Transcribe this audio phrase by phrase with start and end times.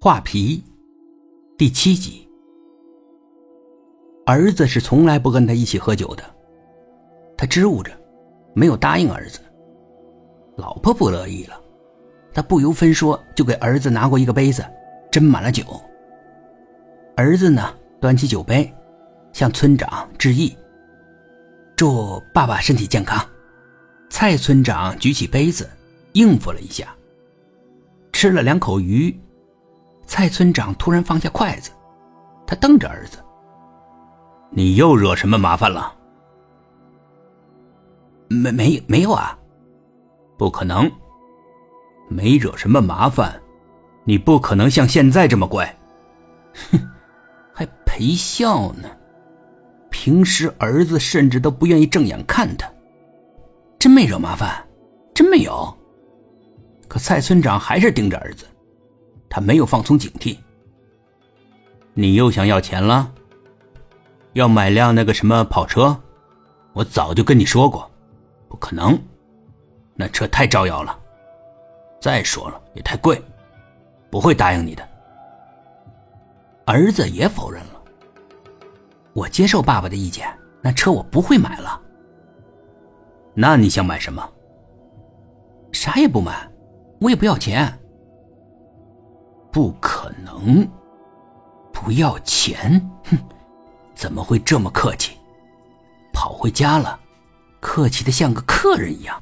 [0.00, 0.62] 画皮，
[1.56, 2.24] 第七集。
[4.24, 6.22] 儿子是从来不跟他一起喝酒的，
[7.36, 7.90] 他支吾着，
[8.54, 9.40] 没有答应儿子。
[10.56, 11.60] 老婆不乐意了，
[12.32, 14.64] 他不由分说就给儿子拿过一个杯子，
[15.10, 15.64] 斟满了酒。
[17.16, 18.72] 儿子呢，端起酒杯，
[19.32, 20.56] 向村长致意，
[21.74, 23.20] 祝爸爸身体健康。
[24.10, 25.68] 蔡村长举起杯子，
[26.12, 26.94] 应付了一下，
[28.12, 29.12] 吃了两口鱼。
[30.08, 31.70] 蔡村长突然放下筷子，
[32.46, 33.22] 他瞪着儿子
[34.50, 35.94] ：“你又惹什么麻烦了
[38.26, 39.38] ？”“没没没有啊，
[40.38, 40.90] 不可能，
[42.08, 43.38] 没惹什么麻烦，
[44.04, 45.72] 你不可能像现在这么乖。
[46.72, 46.80] ”“哼，
[47.52, 48.88] 还陪笑呢。
[49.90, 52.66] 平时儿子甚至都不愿意正眼看他，
[53.78, 54.66] 真没惹麻烦，
[55.14, 55.76] 真没有。”
[56.88, 58.46] 可蔡村长还是盯着儿子。
[59.28, 60.36] 他没有放松警惕。
[61.94, 63.12] 你又想要钱了？
[64.34, 65.98] 要买辆那个什么跑车？
[66.72, 67.90] 我早就跟你说过，
[68.48, 68.96] 不可能，
[69.94, 70.96] 那车太招摇了。
[72.00, 73.20] 再说了，也太贵，
[74.10, 74.88] 不会答应你的。
[76.66, 77.82] 儿子也否认了。
[79.14, 81.80] 我接受爸爸的意见，那车我不会买了。
[83.34, 84.22] 那你想买什么？
[85.72, 86.48] 啥也不买，
[87.00, 87.76] 我也不要钱。
[89.58, 90.64] 不可能！
[91.72, 92.80] 不要钱？
[93.10, 93.18] 哼，
[93.92, 95.18] 怎么会这么客气？
[96.12, 96.96] 跑回家了，
[97.58, 99.20] 客气的像个客人一样。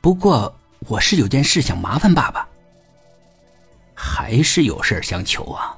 [0.00, 0.54] 不过
[0.86, 2.46] 我是有件事想麻烦爸爸。
[3.92, 5.76] 还是有事相求啊？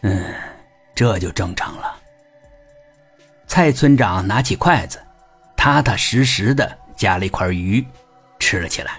[0.00, 0.34] 嗯，
[0.94, 1.94] 这就正常了。
[3.46, 4.98] 蔡村长拿起筷子，
[5.58, 7.86] 踏踏实实的夹了一块鱼，
[8.38, 8.98] 吃了起来。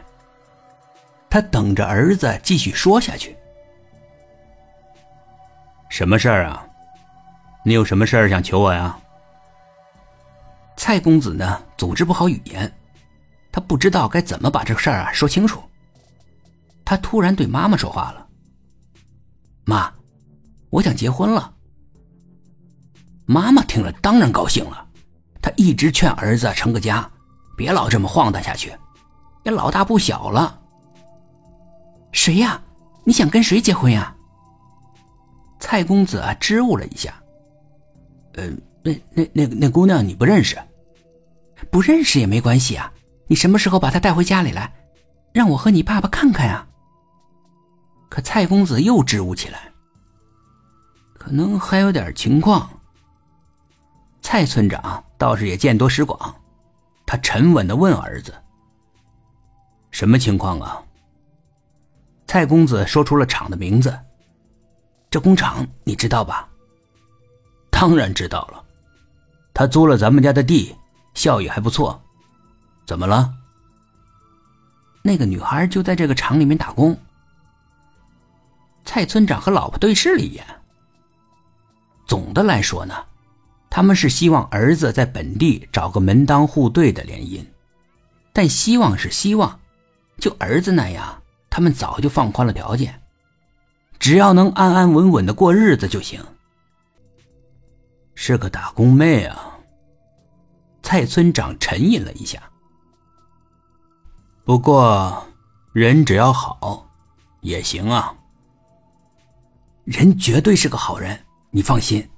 [1.32, 3.38] 他等着儿子继续说下去。
[5.90, 6.68] 什么事儿啊？
[7.64, 9.00] 你有什么事儿想求我呀？
[10.76, 11.64] 蔡公子呢？
[11.78, 12.70] 组织不好语言，
[13.50, 15.64] 他不知道该怎么把这个事儿啊说清楚。
[16.84, 18.28] 他突然对妈妈说话了
[19.64, 19.90] ：“妈，
[20.70, 21.54] 我想结婚了。”
[23.26, 24.86] 妈妈听了当然高兴了，
[25.42, 27.10] 她一直劝儿子成个家，
[27.56, 28.76] 别老这么晃荡下去，
[29.44, 30.61] 也老大不小了。
[32.12, 32.62] 谁呀？
[33.04, 34.16] 你想跟谁结婚呀？
[35.60, 37.14] 蔡公子啊，支吾了一下。
[38.34, 38.50] 呃，
[38.84, 40.58] 那那那那姑娘你不认识？
[41.72, 42.92] 不认识也没关系啊。
[43.28, 44.72] 你什么时候把她带回家里来，
[45.32, 46.68] 让我和你爸爸看看呀？
[48.10, 49.72] 可蔡公子又支吾起来。
[51.18, 52.70] 可能还有点情况。
[54.22, 56.36] 蔡村长倒是也见多识广，
[57.06, 58.34] 他沉稳的问儿子
[59.92, 60.84] ：“什么情况啊？”
[62.32, 63.94] 蔡公子说出了厂的名字，
[65.10, 66.48] 这工厂你知道吧？
[67.70, 68.64] 当然知道了，
[69.54, 70.74] 他租了咱们家的地，
[71.14, 72.02] 效益还不错。
[72.88, 73.34] 怎么了？
[75.04, 76.98] 那个女孩就在这个厂里面打工。
[78.86, 80.46] 蔡村长和老婆对视了一眼。
[82.08, 82.96] 总的来说呢，
[83.70, 87.46] 他们是希望儿子在本地找个门当户对的联姻，
[88.32, 89.60] 但希望是希望，
[90.18, 91.21] 就儿子那样。
[91.52, 93.00] 他们早就放宽了条件，
[94.00, 96.20] 只要能安安稳稳的过日子就行。
[98.16, 99.60] 是个打工妹啊。
[100.82, 102.42] 蔡村长沉吟了一下，
[104.44, 105.26] 不过
[105.74, 106.90] 人只要好，
[107.42, 108.14] 也行啊。
[109.84, 111.18] 人绝对是个好人，
[111.52, 112.10] 你放心。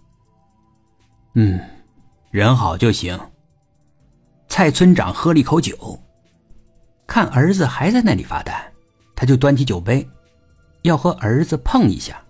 [1.33, 1.59] 嗯，
[2.31, 3.19] 人好就行。
[4.47, 5.99] 蔡村长喝了一口酒，
[7.05, 8.72] 看儿子还在那里发呆。
[9.23, 10.05] 他就端起酒杯，
[10.81, 12.21] 要和儿子碰一下。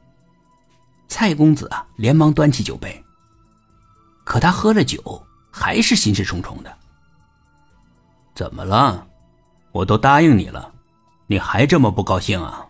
[1.08, 3.04] 蔡公子啊，连忙端起酒杯。
[4.24, 6.72] 可他喝了酒，还是心事重重的。
[8.36, 9.08] 怎么了？
[9.72, 10.72] 我都答应你了，
[11.26, 12.64] 你还这么不高兴啊？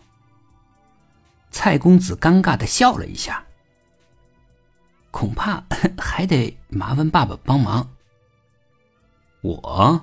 [1.52, 3.44] 蔡公子尴尬的笑了一下。
[5.12, 5.62] 恐怕
[6.00, 7.86] 还得麻烦爸爸帮忙。
[9.42, 10.02] 我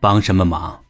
[0.00, 0.82] 帮什么忙？